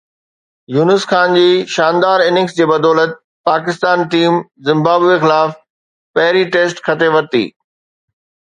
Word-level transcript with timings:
يونس 0.75 1.03
خان 1.09 1.33
جي 1.39 1.43
شاندار 1.73 2.19
اننگز 2.29 2.55
جي 2.61 2.67
بدولت 2.71 3.13
پاڪستاني 3.51 4.09
ٽيم 4.15 4.41
زمبابوي 4.71 5.21
خلاف 5.27 5.55
پهرين 6.17 6.53
ٽيسٽ 6.57 6.85
کٽي 6.91 7.15
ورتي. 7.19 7.47